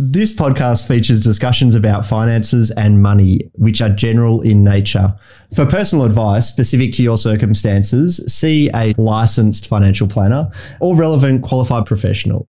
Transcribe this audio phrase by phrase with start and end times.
[0.00, 5.12] This podcast features discussions about finances and money, which are general in nature.
[5.56, 11.84] For personal advice specific to your circumstances, see a licensed financial planner or relevant qualified
[11.84, 12.46] professional.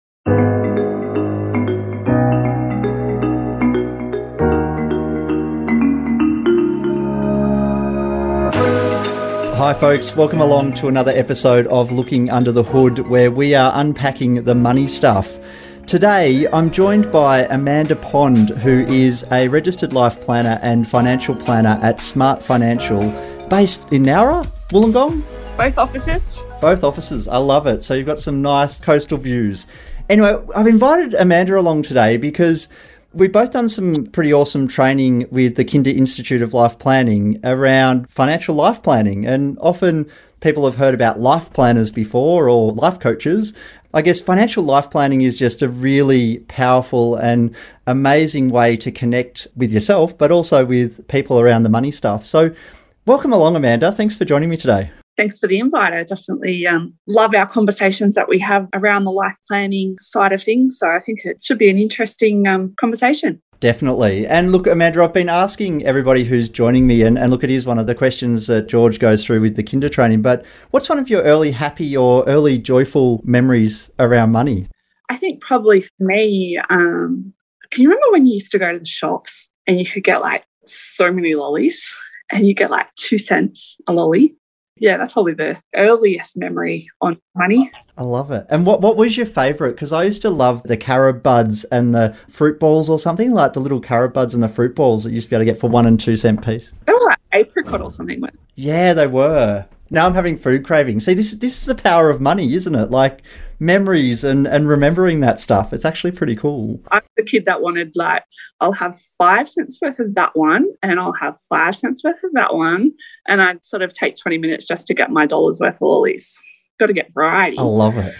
[9.58, 10.16] Hi, folks.
[10.16, 14.56] Welcome along to another episode of Looking Under the Hood, where we are unpacking the
[14.56, 15.38] money stuff.
[15.88, 21.78] Today, I'm joined by Amanda Pond, who is a registered life planner and financial planner
[21.84, 23.02] at Smart Financial,
[23.50, 25.22] based in Nowra, Wollongong?
[25.58, 26.40] Both offices.
[26.62, 27.28] Both offices.
[27.28, 27.84] I love it.
[27.84, 29.68] So you've got some nice coastal views.
[30.10, 32.70] Anyway, I've invited Amanda along today because
[33.14, 38.10] we've both done some pretty awesome training with the Kinder Institute of Life Planning around
[38.10, 39.28] financial life planning.
[39.28, 40.10] And often
[40.44, 43.54] people have heard about life planners before or life coaches,
[43.94, 47.56] I guess financial life planning is just a really powerful and
[47.88, 52.28] amazing way to connect with yourself, but also with people around the money stuff.
[52.28, 52.54] So,
[53.06, 53.92] welcome along, Amanda.
[53.92, 54.92] Thanks for joining me today.
[55.16, 55.94] Thanks for the invite.
[55.94, 60.42] I definitely um, love our conversations that we have around the life planning side of
[60.42, 60.78] things.
[60.80, 63.42] So, I think it should be an interesting um, conversation.
[63.64, 64.28] Definitely.
[64.28, 67.66] And look, Amanda, I've been asking everybody who's joining me, and, and look, it is
[67.66, 70.22] one of the questions that George goes through with the Kinder training.
[70.22, 74.68] But what's one of your early happy or early joyful memories around money?
[75.10, 77.34] I think probably for me, um,
[77.72, 80.20] can you remember when you used to go to the shops and you could get
[80.20, 81.96] like so many lollies
[82.32, 84.36] and you get like two cents a lolly?
[84.78, 87.72] Yeah, that's probably the earliest memory on money.
[87.98, 88.46] I love it.
[88.50, 89.74] And what, what was your favourite?
[89.74, 93.54] Because I used to love the carob buds and the fruit balls or something, like
[93.54, 95.52] the little carob buds and the fruit balls that you used to be able to
[95.52, 96.72] get for one and two cent piece.
[96.88, 98.24] They were like apricot or something.
[98.56, 99.66] Yeah, they were.
[99.92, 101.06] Now I'm having food cravings.
[101.06, 102.90] See, this, this is the power of money, isn't it?
[102.90, 103.22] Like,
[103.60, 105.74] memories and and remembering that stuff.
[105.74, 106.80] It's actually pretty cool.
[106.92, 108.24] I'm the kid that wanted like
[108.60, 112.34] I'll have five cents worth of that one, and I'll have five cents worth of
[112.34, 112.92] that one,
[113.28, 116.38] and I'd sort of take twenty minutes just to get my dollars worth of lollies
[116.80, 117.58] got to get variety.
[117.58, 118.16] I love it.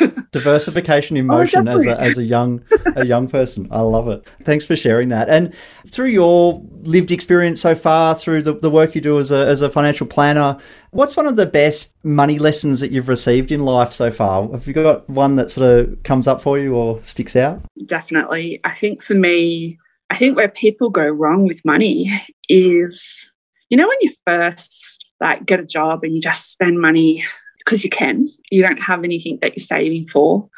[0.32, 2.62] Diversification in oh, motion oh, as a as a young
[2.96, 3.66] a young person.
[3.70, 4.26] I love it.
[4.42, 5.28] Thanks for sharing that.
[5.28, 5.54] And
[5.88, 9.62] through your lived experience so far, through the, the work you do as a as
[9.62, 10.58] a financial planner,
[10.90, 14.50] what's one of the best money lessons that you've received in life so far?
[14.50, 17.62] Have you got one that sort of comes up for you or sticks out?
[17.86, 18.60] Definitely.
[18.64, 19.78] I think for me,
[20.10, 23.28] I think where people go wrong with money is,
[23.70, 27.24] you know, when you first like get a job and you just spend money
[27.64, 28.28] because you can.
[28.50, 30.48] You don't have anything that you're saving for.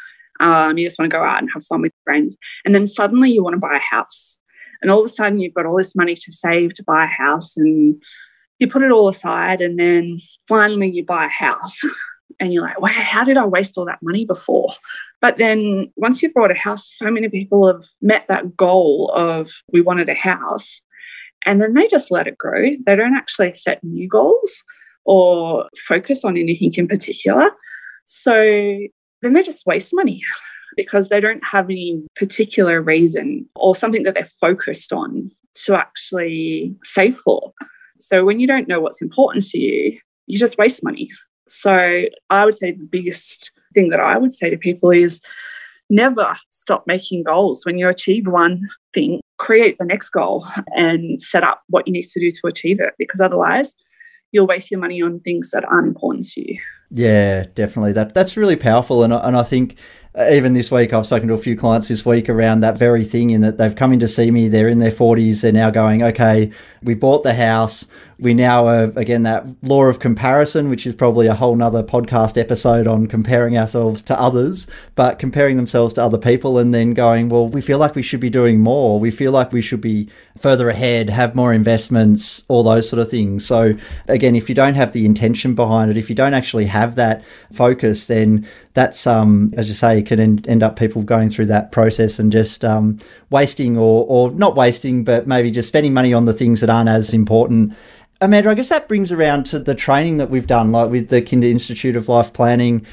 [0.40, 2.36] Um, you just want to go out and have fun with friends.
[2.64, 4.38] And then suddenly you want to buy a house.
[4.82, 7.08] And all of a sudden you've got all this money to save to buy a
[7.08, 8.00] house and
[8.58, 9.60] you put it all aside.
[9.60, 11.80] And then finally you buy a house.
[12.38, 14.70] And you're like, wow, how did I waste all that money before?
[15.22, 19.50] But then once you've bought a house, so many people have met that goal of
[19.72, 20.82] we wanted a house.
[21.46, 22.72] And then they just let it grow.
[22.84, 24.64] They don't actually set new goals
[25.06, 27.50] or focus on anything in particular.
[28.04, 28.34] So
[29.22, 30.22] then they just waste money
[30.76, 35.30] because they don't have any particular reason or something that they're focused on
[35.64, 37.52] to actually save for.
[37.98, 41.08] So when you don't know what's important to you, you just waste money.
[41.48, 45.22] So I would say the biggest thing that I would say to people is
[45.88, 47.64] never stop making goals.
[47.64, 52.08] When you achieve one thing, create the next goal and set up what you need
[52.08, 53.74] to do to achieve it because otherwise
[54.32, 56.58] you'll waste your money on things that aren't important to you.
[56.90, 57.92] Yeah, definitely.
[57.92, 59.76] That that's really powerful, and and I think
[60.16, 63.04] uh, even this week I've spoken to a few clients this week around that very
[63.04, 63.30] thing.
[63.30, 66.02] In that they've come in to see me, they're in their forties, they're now going,
[66.02, 66.50] okay,
[66.82, 67.86] we bought the house,
[68.18, 72.38] we now have again that law of comparison which is probably a whole nother podcast
[72.38, 77.28] episode on comparing ourselves to others but comparing themselves to other people and then going
[77.28, 78.98] well we feel like we should be doing more.
[78.98, 83.10] We feel like we should be further ahead have more investments all those sort of
[83.10, 83.44] things.
[83.44, 83.74] So
[84.08, 87.22] again if you don't have the intention behind it if you don't actually have that
[87.52, 92.18] focus then that's um as you say can end, up people going through that process
[92.18, 92.98] and just um
[93.30, 96.88] wasting or or not wasting but maybe just spending money on the things that aren't
[96.88, 97.74] as important
[98.20, 101.20] Amanda, I guess that brings around to the training that we've done, like with the
[101.20, 102.86] Kinder Institute of Life Planning.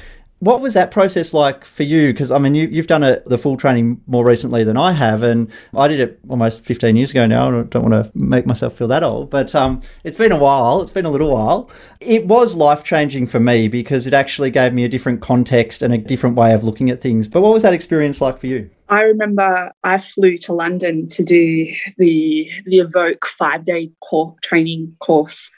[0.44, 2.12] What was that process like for you?
[2.12, 5.22] Because I mean, you, have done a, the full training more recently than I have,
[5.22, 7.48] and I did it almost 15 years ago now.
[7.48, 10.82] I don't want to make myself feel that old, but um, it's been a while.
[10.82, 11.70] It's been a little while.
[12.00, 15.94] It was life changing for me because it actually gave me a different context and
[15.94, 17.26] a different way of looking at things.
[17.26, 18.68] But what was that experience like for you?
[18.90, 21.66] I remember I flew to London to do
[21.96, 25.50] the the Evoke five day core training course,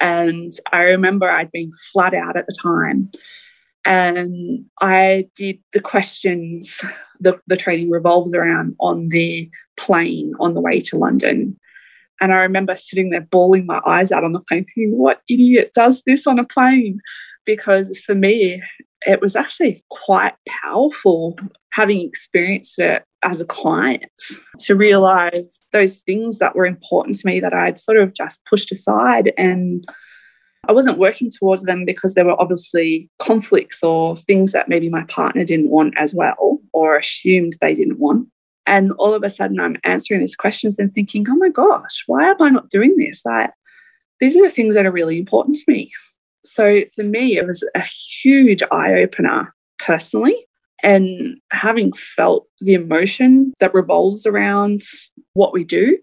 [0.00, 3.10] and I remember I'd been flat out at the time,
[3.84, 6.80] And I did the questions,
[7.20, 11.58] the, the training revolves around on the plane on the way to London.
[12.20, 15.72] And I remember sitting there bawling my eyes out on the plane, thinking, what idiot
[15.74, 17.00] does this on a plane?
[17.44, 18.62] Because for me,
[19.06, 21.36] it was actually quite powerful
[21.72, 24.04] having experienced it as a client
[24.60, 28.70] to realize those things that were important to me that I'd sort of just pushed
[28.72, 29.84] aside and
[30.68, 35.04] I wasn't working towards them because there were obviously conflicts or things that maybe my
[35.04, 38.28] partner didn't want as well or assumed they didn't want.
[38.66, 42.30] And all of a sudden, I'm answering these questions and thinking, oh my gosh, why
[42.30, 43.22] am I not doing this?
[43.24, 43.50] Like,
[44.20, 45.92] these are the things that are really important to me.
[46.44, 47.82] So for me, it was a
[48.22, 50.36] huge eye opener personally.
[50.82, 54.80] And having felt the emotion that revolves around
[55.32, 55.98] what we do,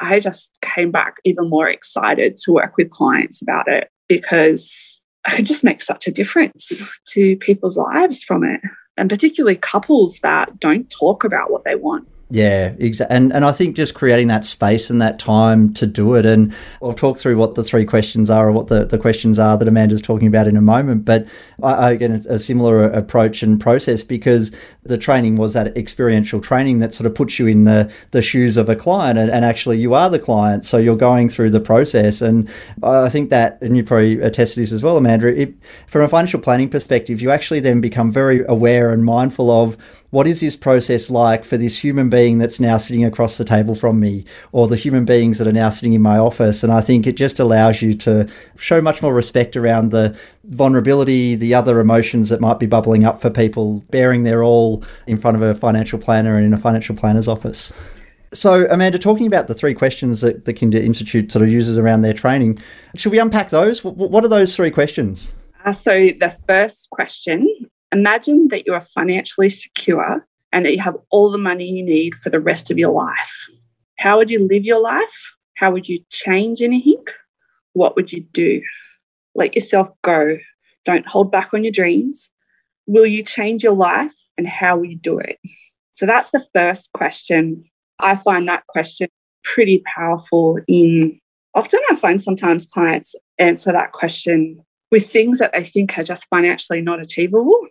[0.00, 5.36] I just came back even more excited to work with clients about it because I
[5.36, 6.70] could just make such a difference
[7.08, 8.60] to people's lives from it.
[8.98, 12.06] And particularly couples that don't talk about what they want.
[12.34, 13.14] Yeah, exactly.
[13.14, 16.24] And and I think just creating that space and that time to do it.
[16.24, 19.58] And I'll talk through what the three questions are or what the, the questions are
[19.58, 21.04] that Amanda's talking about in a moment.
[21.04, 21.26] But
[21.62, 24.50] I, again, a similar approach and process because
[24.82, 28.56] the training was that experiential training that sort of puts you in the, the shoes
[28.56, 30.64] of a client and, and actually you are the client.
[30.64, 32.22] So you're going through the process.
[32.22, 32.48] And
[32.82, 35.54] I think that, and you probably attest to this as well, Amanda, it,
[35.86, 39.76] from a financial planning perspective, you actually then become very aware and mindful of
[40.12, 43.74] what is this process like for this human being that's now sitting across the table
[43.74, 46.80] from me or the human beings that are now sitting in my office and i
[46.80, 51.80] think it just allows you to show much more respect around the vulnerability the other
[51.80, 55.54] emotions that might be bubbling up for people bearing their all in front of a
[55.54, 57.72] financial planner and in a financial planner's office
[58.34, 62.00] so, Amanda, talking about the three questions that the Kinder Institute sort of uses around
[62.00, 62.62] their training,
[62.96, 63.84] should we unpack those?
[63.84, 65.34] What are those three questions?
[65.66, 67.46] Uh, so, the first question
[67.92, 72.14] Imagine that you are financially secure and that you have all the money you need
[72.14, 73.48] for the rest of your life.
[73.98, 75.32] How would you live your life?
[75.56, 77.04] How would you change anything?
[77.74, 78.62] What would you do?
[79.34, 80.38] Let yourself go.
[80.84, 82.30] Don't hold back on your dreams.
[82.86, 85.38] Will you change your life and how will you do it?
[85.92, 87.64] So that's the first question.
[87.98, 89.08] I find that question
[89.44, 91.20] pretty powerful in
[91.54, 96.26] often I find sometimes clients answer that question with things that they think are just
[96.30, 97.66] financially not achievable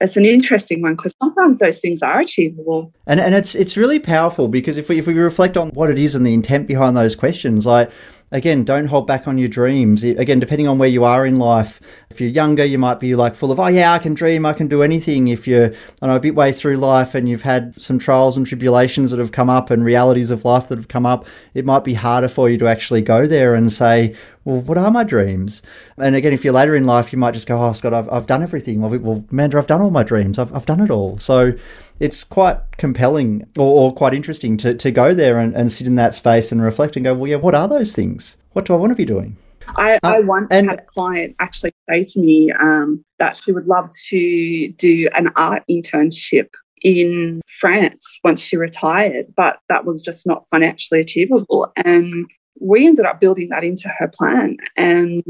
[0.00, 2.92] it's an interesting one because sometimes those things are achievable.
[3.06, 5.98] And and it's it's really powerful because if we if we reflect on what it
[5.98, 7.90] is and the intent behind those questions, like
[8.32, 10.02] again, don't hold back on your dreams.
[10.02, 11.80] Again, depending on where you are in life,
[12.10, 14.52] if you're younger, you might be like full of, oh yeah, I can dream, I
[14.52, 15.28] can do anything.
[15.28, 18.46] If you're, I know, a bit way through life and you've had some trials and
[18.46, 21.84] tribulations that have come up and realities of life that have come up, it might
[21.84, 24.14] be harder for you to actually go there and say,
[24.44, 25.62] well, what are my dreams?
[25.96, 28.26] And again, if you're later in life, you might just go, oh, Scott, I've, I've
[28.26, 28.80] done everything.
[28.80, 30.38] Well, Amanda, I've done all my dreams.
[30.38, 31.18] I've, I've done it all.
[31.18, 31.52] So
[32.00, 35.96] it's quite compelling or, or quite interesting to, to go there and, and sit in
[35.96, 38.36] that space and reflect and go, well, yeah, what are those things?
[38.52, 39.36] What do I want to be doing?
[39.68, 43.52] I, I uh, once and, had a client actually say to me um, that she
[43.52, 46.48] would love to do an art internship
[46.82, 51.72] in France once she retired, but that was just not financially achievable.
[51.76, 52.26] And
[52.60, 54.56] we ended up building that into her plan.
[54.76, 55.22] And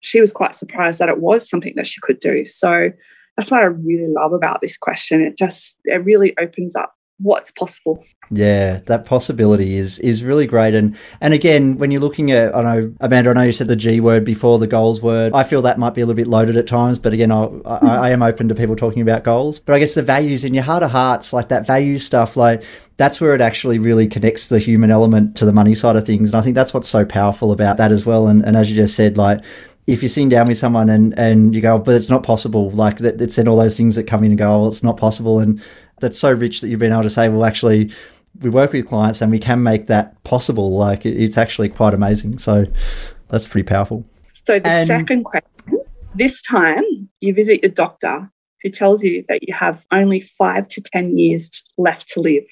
[0.00, 2.46] she was quite surprised that it was something that she could do.
[2.46, 2.90] So
[3.38, 5.20] that's what I really love about this question.
[5.20, 8.04] It just it really opens up what's possible.
[8.30, 10.74] Yeah, that possibility is is really great.
[10.74, 13.76] And and again, when you're looking at, I know Amanda, I know you said the
[13.76, 15.34] G word before the goals word.
[15.34, 17.78] I feel that might be a little bit loaded at times, but again, I, I,
[17.78, 19.60] I am open to people talking about goals.
[19.60, 22.64] But I guess the values in your heart of hearts, like that value stuff, like
[22.96, 26.30] that's where it actually really connects the human element to the money side of things.
[26.30, 28.26] And I think that's what's so powerful about that as well.
[28.26, 29.40] And, and as you just said, like
[29.88, 32.70] if you're sitting down with someone and, and you go, oh, but it's not possible,
[32.72, 34.82] like that, it's in all those things that come in and go, oh, well, it's
[34.82, 35.40] not possible.
[35.40, 35.62] And
[36.00, 37.90] that's so rich that you've been able to say, well, actually,
[38.42, 40.76] we work with clients and we can make that possible.
[40.76, 42.38] Like it's actually quite amazing.
[42.38, 42.66] So
[43.28, 44.04] that's pretty powerful.
[44.34, 45.80] So the and, second question,
[46.14, 46.84] this time
[47.20, 48.30] you visit your doctor
[48.62, 52.44] who tells you that you have only five to 10 years left to live.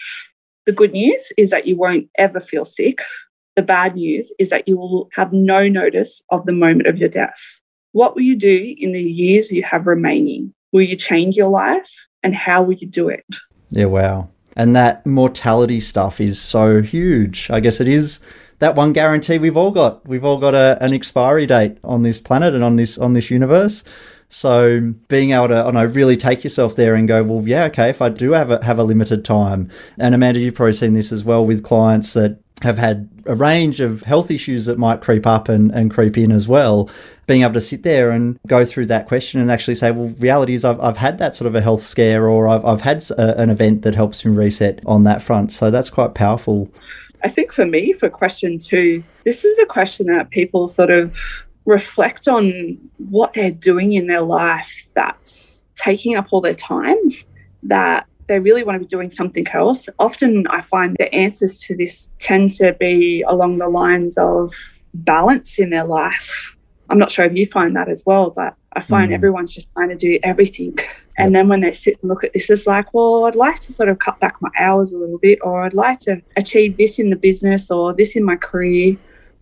[0.64, 3.00] The good news is that you won't ever feel sick.
[3.56, 7.08] The bad news is that you will have no notice of the moment of your
[7.08, 7.40] death.
[7.92, 10.52] What will you do in the years you have remaining?
[10.72, 11.90] Will you change your life?
[12.26, 13.24] and how will you do it?
[13.70, 14.28] Yeah, wow.
[14.56, 17.48] And that mortality stuff is so huge.
[17.50, 18.18] I guess it is
[18.58, 20.06] that one guarantee we've all got.
[20.08, 23.30] We've all got a, an expiry date on this planet and on this on this
[23.30, 23.84] universe.
[24.28, 27.90] So being able to, I know, really take yourself there and go, well, yeah, okay,
[27.90, 31.12] if I do have a, have a limited time, and Amanda, you've probably seen this
[31.12, 35.26] as well with clients that have had a range of health issues that might creep
[35.26, 36.88] up and, and creep in as well.
[37.26, 40.54] Being able to sit there and go through that question and actually say, well, reality
[40.54, 43.38] is I've, I've had that sort of a health scare or I've, I've had a,
[43.38, 45.52] an event that helps me reset on that front.
[45.52, 46.70] So that's quite powerful.
[47.24, 51.16] I think for me, for question two, this is the question that people sort of
[51.64, 56.96] reflect on what they're doing in their life that's taking up all their time,
[57.64, 59.88] that they really want to be doing something else.
[59.98, 64.54] Often I find the answers to this tend to be along the lines of
[64.94, 66.54] balance in their life.
[66.88, 69.14] I'm not sure if you find that as well, but I find mm.
[69.14, 70.78] everyone's just trying to do everything.
[71.18, 73.72] And then when they sit and look at this, it's like, well, I'd like to
[73.72, 76.98] sort of cut back my hours a little bit, or I'd like to achieve this
[76.98, 78.96] in the business or this in my career.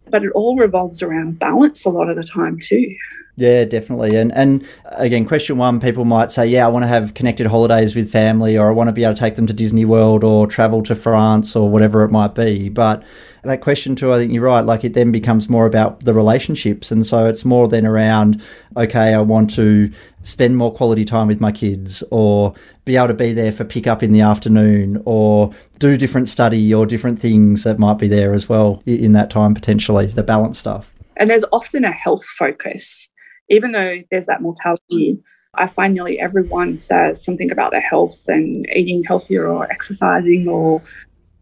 [0.08, 2.94] But it all revolves around balance a lot of the time, too.
[3.36, 4.14] Yeah, definitely.
[4.16, 7.96] And and again, question one, people might say, yeah, I want to have connected holidays
[7.96, 10.46] with family, or I want to be able to take them to Disney World, or
[10.46, 12.68] travel to France, or whatever it might be.
[12.68, 13.02] But
[13.42, 14.64] that question too, I think you're right.
[14.64, 18.40] Like it then becomes more about the relationships, and so it's more than around,
[18.76, 19.90] okay, I want to
[20.22, 23.88] spend more quality time with my kids, or be able to be there for pick
[23.88, 28.32] up in the afternoon, or do different study or different things that might be there
[28.32, 30.06] as well in that time potentially.
[30.06, 30.94] The balance stuff.
[31.16, 33.08] And there's often a health focus
[33.48, 35.18] even though there's that mortality,
[35.54, 40.82] I find nearly everyone says something about their health and eating healthier or exercising or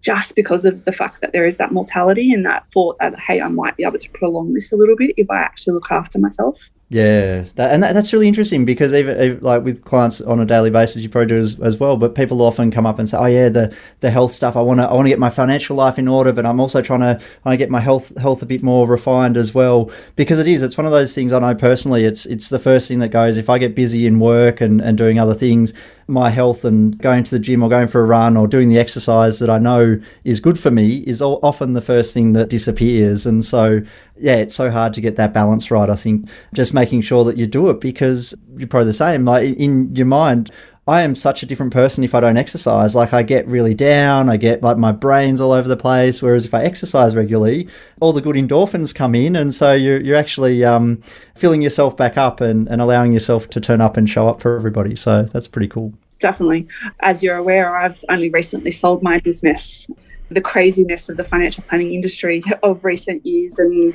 [0.03, 3.41] just because of the fact that there is that mortality and that thought that, hey,
[3.41, 6.19] I might be able to prolong this a little bit if I actually look after
[6.19, 6.61] myself.
[6.93, 10.45] Yeah, that, and that, that's really interesting because even, even, like with clients on a
[10.45, 11.97] daily basis, you probably do as, as, well.
[11.97, 14.57] But people often come up and say, "Oh yeah, the the health stuff.
[14.57, 16.83] I want to I want to get my financial life in order, but I'm also
[16.83, 20.47] trying to I get my health health a bit more refined as well because it
[20.47, 20.61] is.
[20.61, 22.05] It's one of those things I know personally.
[22.05, 24.99] It's it's the first thing that goes if I get busy in work and and
[24.99, 25.73] doing other things
[26.07, 28.79] my health and going to the gym or going for a run or doing the
[28.79, 33.27] exercise that I know is good for me is often the first thing that disappears.
[33.27, 33.81] And so,
[34.19, 35.89] yeah, it's so hard to get that balance right.
[35.89, 39.25] I think just making sure that you do it because you're probably the same.
[39.25, 40.51] Like in your mind,
[40.89, 42.97] I am such a different person if I don't exercise.
[42.97, 46.21] Like I get really down, I get like my brain's all over the place.
[46.21, 47.69] Whereas if I exercise regularly,
[48.01, 51.01] all the good endorphins come in, and so you're you're actually um,
[51.37, 54.57] filling yourself back up and, and allowing yourself to turn up and show up for
[54.57, 54.97] everybody.
[54.97, 55.93] So that's pretty cool.
[56.19, 56.67] Definitely.
[57.01, 59.87] As you're aware, I've only recently sold my business.
[60.31, 63.95] The craziness of the financial planning industry of recent years and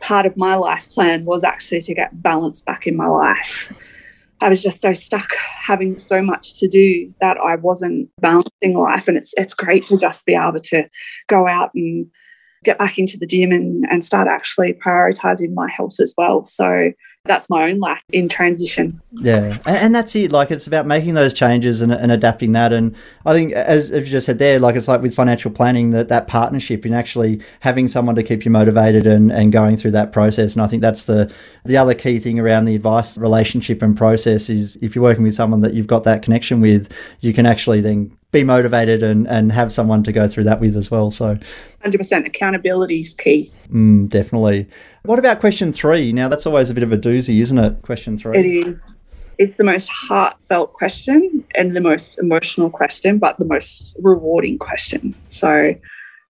[0.00, 3.72] part of my life plan was actually to get balance back in my life
[4.40, 9.08] I was just so stuck having so much to do that I wasn't balancing life.
[9.08, 10.84] And it's it's great to just be able to
[11.28, 12.06] go out and
[12.64, 16.44] get back into the gym and, and start actually prioritizing my health as well.
[16.44, 16.92] So
[17.28, 18.98] that's my own lack in transition.
[19.12, 20.32] Yeah, and, and, that's it.
[20.32, 22.72] Like it's about making those changes and, and adapting that.
[22.72, 25.90] And I think, as, as you just said there, like it's like with financial planning
[25.90, 29.92] that that partnership in actually having someone to keep you motivated and, and going through
[29.92, 30.54] that process.
[30.54, 31.32] And I think that's the
[31.64, 35.34] the other key thing around the advice relationship and process is if you're working with
[35.34, 39.52] someone that you've got that connection with, you can actually then be motivated and, and
[39.52, 41.10] have someone to go through that with as well.
[41.10, 41.38] So,
[41.84, 43.52] 100% accountability is key.
[43.72, 44.66] Mm, definitely.
[45.04, 46.12] What about question three?
[46.12, 47.82] Now, that's always a bit of a doozy, isn't it?
[47.82, 48.38] Question three.
[48.38, 48.96] It is.
[49.38, 55.14] It's the most heartfelt question and the most emotional question, but the most rewarding question.
[55.28, 55.74] So,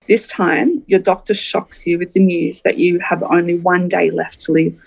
[0.07, 4.09] this time, your doctor shocks you with the news that you have only one day
[4.09, 4.79] left to live.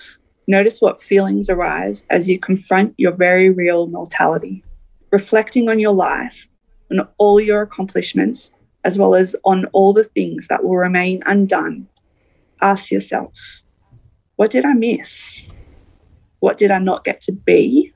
[0.49, 4.65] Notice what feelings arise as you confront your very real mortality.
[5.13, 6.47] Reflecting on your life
[6.89, 8.53] and all your accomplishments,
[8.85, 11.87] as well as on all the things that will remain undone,
[12.63, 13.33] ask yourself
[14.37, 15.47] what did I miss?
[16.39, 17.93] What did I not get to be?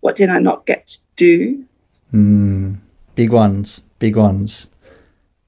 [0.00, 1.64] What did I not get to do?
[2.12, 2.80] Mm,
[3.14, 4.68] big ones, big ones.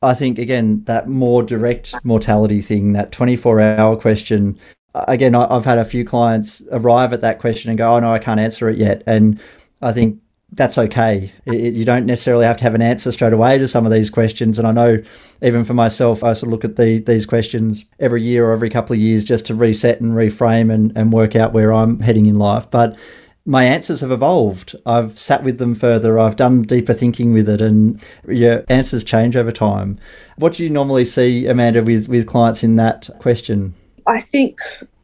[0.01, 4.59] I think, again, that more direct mortality thing, that 24 hour question.
[4.95, 8.19] Again, I've had a few clients arrive at that question and go, oh, no, I
[8.19, 9.03] can't answer it yet.
[9.07, 9.39] And
[9.83, 10.19] I think
[10.57, 11.33] that's okay.
[11.45, 14.11] It, you don't necessarily have to have an answer straight away to some of these
[14.11, 14.59] questions.
[14.59, 15.03] And I know
[15.43, 18.71] even for myself, I sort of look at the, these questions every year or every
[18.71, 22.27] couple of years just to reset and reframe and, and work out where I'm heading
[22.27, 22.71] in life.
[22.71, 22.97] But
[23.45, 24.75] my answers have evolved.
[24.87, 26.19] I've sat with them further.
[26.19, 30.01] I've done deeper thinking with it, and your answers change over time.
[30.37, 33.75] What do you normally see, Amanda, with, with clients in that question?
[34.09, 34.59] I think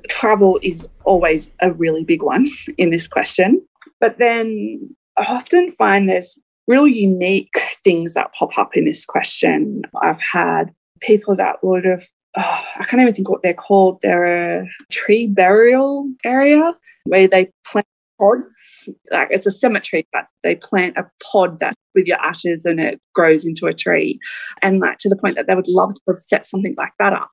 [0.09, 3.64] travel is always a really big one in this question.
[4.00, 7.52] But then I often find there's real unique
[7.85, 9.83] things that pop up in this question.
[10.00, 12.04] I've had people that would have,
[12.37, 14.00] oh, I can't even think what they're called.
[14.02, 16.73] They're a tree burial area
[17.04, 17.87] where they plant
[18.19, 18.88] pods.
[19.11, 23.00] Like it's a cemetery, but they plant a pod that with your ashes and it
[23.14, 24.19] grows into a tree.
[24.62, 27.12] And like to the point that they would love to have set something like that
[27.12, 27.31] up.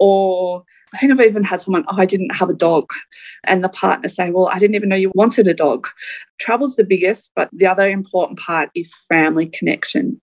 [0.00, 2.90] Or I think I've even had someone, oh, I didn't have a dog.
[3.44, 5.86] And the partner say, well, I didn't even know you wanted a dog.
[6.38, 10.20] Travel's the biggest, but the other important part is family connection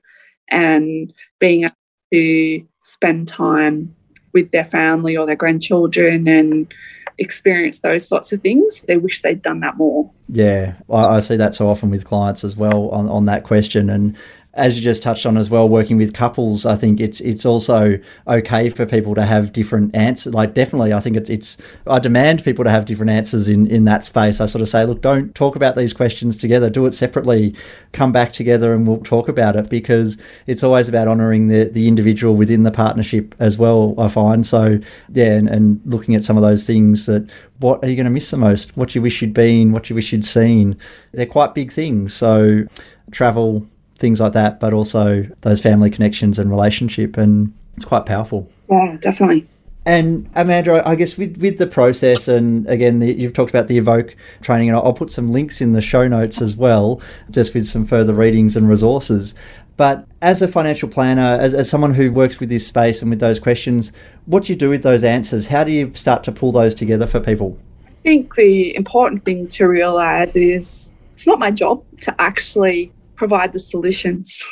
[0.49, 1.75] and being able
[2.11, 3.95] to spend time
[4.33, 6.73] with their family or their grandchildren and
[7.17, 8.81] experience those sorts of things.
[8.87, 10.11] They wish they'd done that more.
[10.29, 13.89] Yeah, I, I see that so often with clients as well on, on that question.
[13.89, 14.15] And
[14.57, 17.99] as you just touched on as well, working with couples, I think it's it's also
[18.27, 20.33] okay for people to have different answers.
[20.33, 23.85] Like definitely, I think it's it's I demand people to have different answers in in
[23.85, 24.41] that space.
[24.41, 26.71] I sort of say, look, don't talk about these questions together.
[26.71, 27.55] Do it separately.
[27.93, 31.87] Come back together and we'll talk about it because it's always about honouring the the
[31.87, 33.93] individual within the partnership as well.
[33.99, 34.79] I find so
[35.13, 38.11] yeah, and, and looking at some of those things that what are you going to
[38.11, 38.75] miss the most?
[38.75, 39.71] What do you wish you'd been?
[39.71, 40.77] What do you wish you'd seen?
[41.11, 42.13] They're quite big things.
[42.13, 42.63] So
[43.11, 47.17] travel things like that, but also those family connections and relationship.
[47.17, 48.49] And it's quite powerful.
[48.69, 49.47] Yeah, definitely.
[49.85, 53.77] And Amanda, I guess with, with the process, and again, the, you've talked about the
[53.77, 57.01] Evoke training, and I'll put some links in the show notes as well,
[57.31, 59.33] just with some further readings and resources.
[59.77, 63.21] But as a financial planner, as, as someone who works with this space and with
[63.21, 63.93] those questions,
[64.25, 65.47] what do you do with those answers?
[65.47, 67.57] How do you start to pull those together for people?
[67.85, 73.51] I think the important thing to realize is it's not my job to actually provide
[73.51, 74.43] the solutions.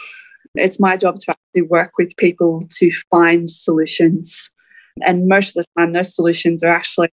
[0.55, 4.51] It's my job to actually work with people to find solutions.
[5.01, 7.09] And most of the time, those solutions are actually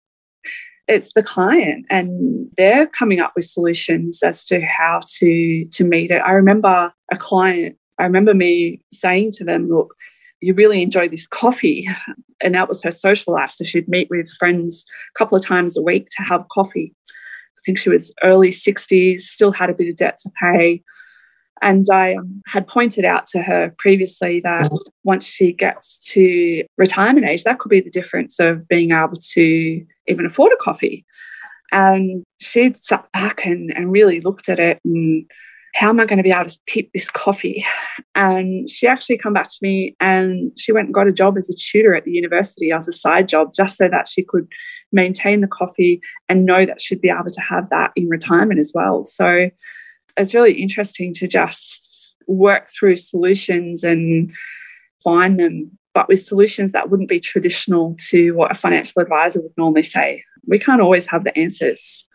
[0.88, 6.11] it's the client and they're coming up with solutions as to how to to meet
[6.11, 6.21] it.
[6.26, 9.95] I remember a client, I remember me saying to them, look,
[10.40, 11.88] you really enjoy this coffee.
[12.42, 13.50] And that was her social life.
[13.50, 16.95] So she'd meet with friends a couple of times a week to have coffee.
[17.11, 20.83] I think she was early 60s, still had a bit of debt to pay.
[21.62, 24.73] And I um, had pointed out to her previously that
[25.05, 29.85] once she gets to retirement age, that could be the difference of being able to
[30.09, 31.05] even afford a coffee.
[31.73, 35.31] And she'd sat back and, and really looked at it and
[35.75, 37.64] how am I going to be able to keep this coffee?
[38.17, 41.49] And she actually come back to me and she went and got a job as
[41.49, 44.47] a tutor at the university as a side job, just so that she could
[44.93, 48.73] maintain the coffee and know that she'd be able to have that in retirement as
[48.75, 49.04] well.
[49.04, 49.49] So
[50.16, 54.32] it's really interesting to just work through solutions and
[55.02, 59.56] find them, but with solutions that wouldn't be traditional to what a financial advisor would
[59.56, 60.25] normally say.
[60.46, 62.06] We can't always have the answers.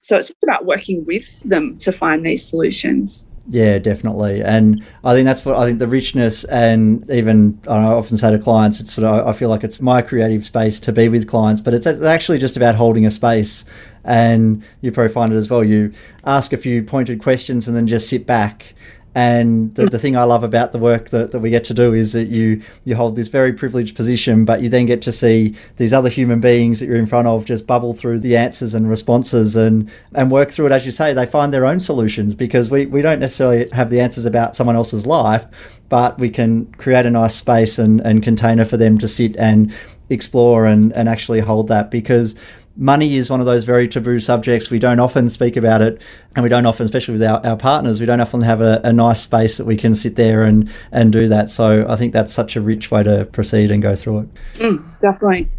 [0.00, 3.26] So it's just about working with them to find these solutions.
[3.50, 8.18] Yeah, definitely, and I think that's what I think the richness, and even I often
[8.18, 11.08] say to clients, it's sort of I feel like it's my creative space to be
[11.08, 13.64] with clients, but it's actually just about holding a space
[14.04, 15.64] and you probably find it as well.
[15.64, 15.92] You
[16.24, 18.74] ask a few pointed questions and then just sit back.
[19.18, 19.88] And the, hmm.
[19.88, 22.26] the thing I love about the work that, that we get to do is that
[22.26, 26.08] you you hold this very privileged position, but you then get to see these other
[26.08, 29.90] human beings that you're in front of just bubble through the answers and responses and,
[30.14, 30.72] and work through it.
[30.72, 34.00] As you say, they find their own solutions because we, we don't necessarily have the
[34.00, 35.46] answers about someone else's life,
[35.88, 39.74] but we can create a nice space and, and container for them to sit and
[40.10, 42.36] explore and, and actually hold that because
[42.78, 44.70] money is one of those very taboo subjects.
[44.70, 46.00] We don't often speak about it,
[46.34, 48.92] and we don't often, especially with our, our partners, we don't often have a, a
[48.92, 51.50] nice space that we can sit there and, and do that.
[51.50, 54.34] So I think that's such a rich way to proceed and go through it.
[54.54, 55.50] Mm, definitely.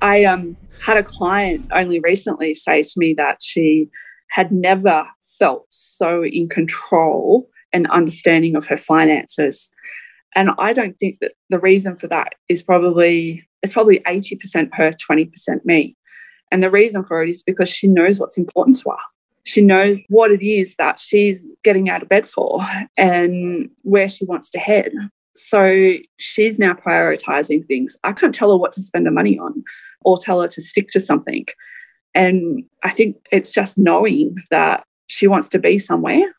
[0.00, 3.88] I um, had a client only recently say to me that she
[4.30, 5.06] had never
[5.38, 9.68] felt so in control and understanding of her finances.
[10.34, 14.92] And I don't think that the reason for that is probably it's probably 80% her,
[14.92, 15.96] 20% me.
[16.50, 18.96] And the reason for it is because she knows what's important to her.
[19.44, 22.60] She knows what it is that she's getting out of bed for
[22.96, 24.92] and where she wants to head.
[25.36, 27.96] So she's now prioritizing things.
[28.04, 29.62] I can't tell her what to spend her money on
[30.02, 31.46] or tell her to stick to something.
[32.14, 36.30] And I think it's just knowing that she wants to be somewhere,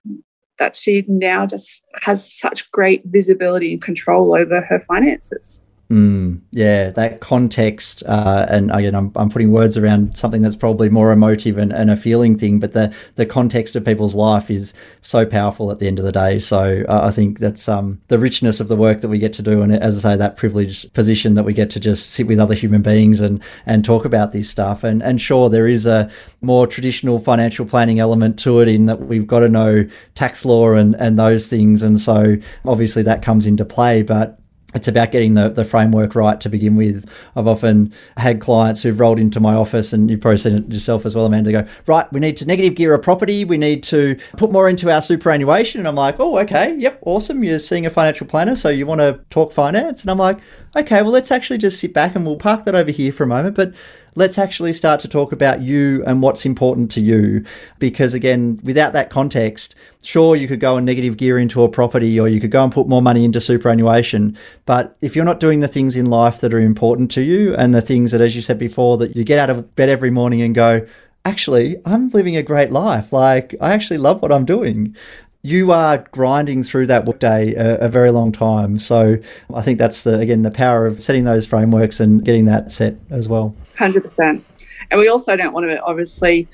[0.60, 5.64] that she now just has such great visibility and control over her finances.
[5.90, 10.88] Mm, yeah, that context, uh, and again, I'm, I'm putting words around something that's probably
[10.88, 14.72] more emotive and, and, a feeling thing, but the, the context of people's life is
[15.02, 16.40] so powerful at the end of the day.
[16.40, 19.42] So uh, I think that's um, the richness of the work that we get to
[19.42, 22.40] do, and as I say, that privileged position that we get to just sit with
[22.40, 24.84] other human beings and and talk about this stuff.
[24.84, 29.08] And and sure, there is a more traditional financial planning element to it in that
[29.08, 33.48] we've got to know tax law and and those things, and so obviously that comes
[33.48, 34.39] into play, but
[34.76, 37.10] it's about getting the, the framework right to begin with.
[37.36, 41.06] I've often had clients who've rolled into my office, and you've probably seen it yourself
[41.06, 43.46] as well, Amanda, go, right, we need to negative gear a property.
[43.46, 45.80] We need to put more into our superannuation.
[45.80, 47.44] And I'm like, oh, okay, yep, awesome.
[47.44, 50.02] You're seeing a financial planner, so you want to talk finance?
[50.02, 50.38] And I'm like,
[50.76, 53.28] okay, well, let's actually just sit back and we'll park that over here for a
[53.28, 53.56] moment.
[53.56, 53.74] But
[54.20, 57.44] let's actually start to talk about you and what's important to you.
[57.80, 62.20] Because again, without that context, sure, you could go and negative gear into a property
[62.20, 64.38] or you could go and put more money into superannuation.
[64.66, 67.74] But if you're not doing the things in life that are important to you and
[67.74, 70.42] the things that, as you said before, that you get out of bed every morning
[70.42, 70.86] and go,
[71.24, 73.14] actually, I'm living a great life.
[73.14, 74.98] Like, I actually love what I'm doing
[75.42, 78.78] you are grinding through that workday a, a, very long time.
[78.78, 79.18] So
[79.54, 82.96] I think that's the again the power of setting those frameworks and getting that set
[83.10, 83.56] as well.
[83.78, 84.46] Hundred percent.
[84.92, 86.48] And we also don't want to obviously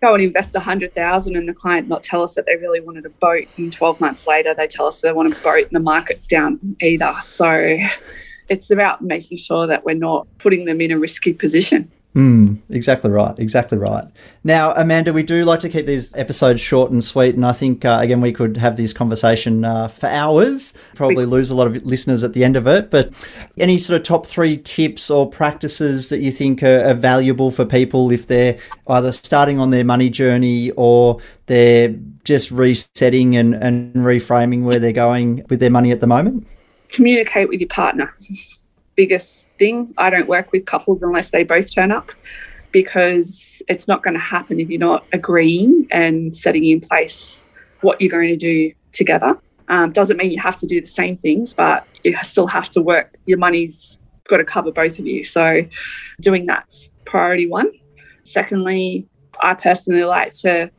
[0.00, 2.80] go and invest a hundred thousand and the client not tell us that they really
[2.80, 5.72] wanted a boat and twelve months later they tell us they want a boat and
[5.72, 7.14] the market's down either.
[7.22, 7.78] So
[8.48, 11.90] it's about making sure that we're not putting them in a risky position.
[12.14, 13.38] Mm, exactly right.
[13.38, 14.04] Exactly right.
[14.42, 17.84] Now, Amanda, we do like to keep these episodes short and sweet, and I think
[17.84, 20.74] uh, again we could have this conversation uh, for hours.
[20.96, 22.90] Probably lose a lot of listeners at the end of it.
[22.90, 23.12] But
[23.58, 27.64] any sort of top three tips or practices that you think are, are valuable for
[27.64, 31.94] people if they're either starting on their money journey or they're
[32.24, 36.44] just resetting and, and reframing where they're going with their money at the moment?
[36.88, 38.12] Communicate with your partner
[39.00, 39.94] biggest thing.
[39.96, 42.10] I don't work with couples unless they both turn up
[42.72, 47.46] because it's not going to happen if you're not agreeing and setting in place
[47.82, 49.38] what you're going to do together.
[49.68, 52.82] Um, doesn't mean you have to do the same things, but you still have to
[52.82, 53.16] work.
[53.26, 55.24] Your money's got to cover both of you.
[55.24, 55.60] So,
[56.20, 57.70] doing that's priority one.
[58.24, 59.06] Secondly,
[59.40, 60.70] I personally like to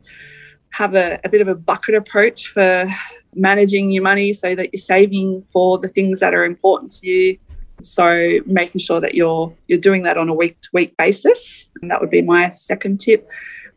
[0.70, 2.86] have a, a bit of a bucket approach for
[3.34, 7.38] managing your money so that you're saving for the things that are important to you
[7.84, 11.68] so making sure that you're you're doing that on a week to week basis.
[11.80, 13.28] And that would be my second tip.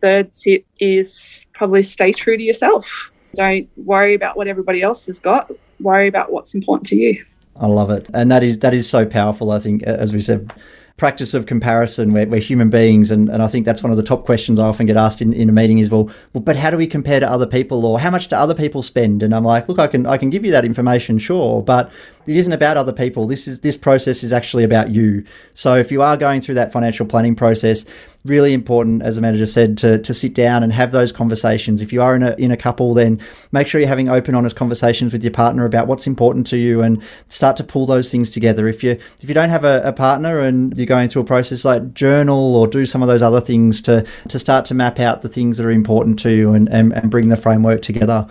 [0.02, 3.12] Third tip is probably stay true to yourself.
[3.34, 5.52] Don't worry about what everybody else has got.
[5.80, 7.26] Worry about what's important to you.
[7.58, 8.08] I love it.
[8.14, 10.54] And that is that is so powerful, I think, as we said
[10.98, 12.14] practice of comparison.
[12.14, 14.66] We're, we're human beings, and, and I think that's one of the top questions I
[14.66, 17.20] often get asked in, in a meeting is, well, well, but how do we compare
[17.20, 19.22] to other people, or how much do other people spend?
[19.22, 21.92] And I'm like, look, I can I can give you that information, sure, but
[22.28, 23.28] it isn't about other people.
[23.28, 25.26] This is this process is actually about you.
[25.54, 27.86] So if you are going through that financial planning process,
[28.26, 31.82] really important, as Amanda just said, to, to sit down and have those conversations.
[31.82, 34.56] If you are in a in a couple, then make sure you're having open, honest
[34.56, 38.30] conversations with your partner about what's important to you and start to pull those things
[38.30, 38.68] together.
[38.68, 41.64] If you if you don't have a, a partner and you're going through a process
[41.64, 45.22] like journal or do some of those other things to to start to map out
[45.22, 48.28] the things that are important to you and, and, and bring the framework together.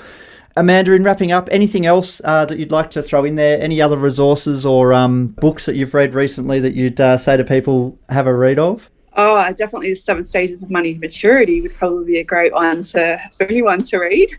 [0.56, 3.60] Amanda, in wrapping up, anything else uh, that you'd like to throw in there?
[3.60, 7.42] Any other resources or um, books that you've read recently that you'd uh, say to
[7.42, 8.88] people have a read of?
[9.16, 13.18] Oh, definitely the seven stages of money maturity would probably be a great one to
[13.36, 14.30] for anyone to read.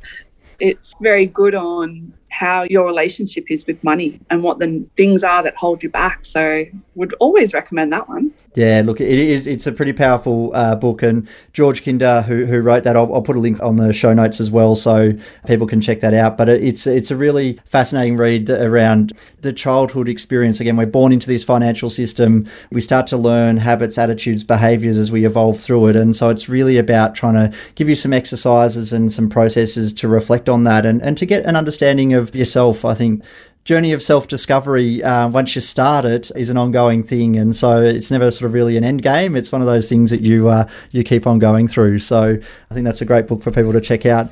[0.60, 5.42] It's very good on how your relationship is with money and what the things are
[5.44, 6.26] that hold you back.
[6.26, 8.34] So, would always recommend that one.
[8.56, 9.48] Yeah, look, it is.
[9.48, 13.22] It's a pretty powerful uh, book, and George Kinder, who, who wrote that, I'll, I'll,
[13.22, 15.12] put a link on the show notes as well, so
[15.46, 16.38] people can check that out.
[16.38, 20.62] But it's it's a really fascinating read around the childhood experience.
[20.62, 22.48] Again, we're born into this financial system.
[22.72, 26.48] We start to learn habits, attitudes, behaviors as we evolve through it, and so it's
[26.48, 30.86] really about trying to give you some exercises and some processes to reflect on that,
[30.86, 32.86] and and to get an understanding of yourself.
[32.86, 33.24] I think
[33.66, 37.82] journey of self discovery, uh, once you start it, is an ongoing thing, and so
[37.82, 39.36] it's never sort of really an end game.
[39.36, 42.00] It's one of those things that you uh, you keep on going through.
[42.00, 42.38] So
[42.70, 44.30] I think that's a great book for people to check out.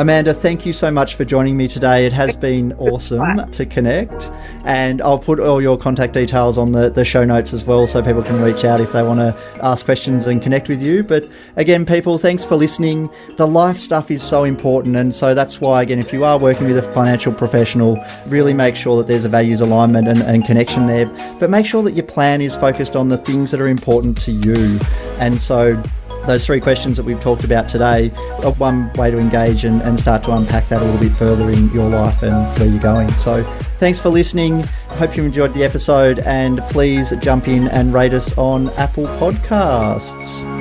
[0.00, 2.06] Amanda, thank you so much for joining me today.
[2.06, 4.30] It has been awesome to connect.
[4.64, 8.02] And I'll put all your contact details on the, the show notes as well so
[8.02, 11.02] people can reach out if they want to ask questions and connect with you.
[11.02, 13.10] But again, people, thanks for listening.
[13.36, 14.96] The life stuff is so important.
[14.96, 18.76] And so that's why, again, if you are working with a financial professional, really make
[18.76, 21.08] sure that there's a values alignment and, and connection there.
[21.38, 24.32] But make sure that your plan is focused on the things that are important to
[24.32, 24.80] you.
[25.18, 25.82] And so
[26.26, 28.10] those three questions that we've talked about today
[28.44, 31.50] are one way to engage and, and start to unpack that a little bit further
[31.50, 33.10] in your life and where you're going.
[33.14, 33.42] So,
[33.78, 34.62] thanks for listening.
[34.88, 40.59] Hope you enjoyed the episode and please jump in and rate us on Apple Podcasts.